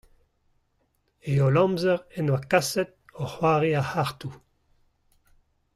[1.31, 4.33] E holl amzer en doa kaset o c'hoari ar c'hartoù.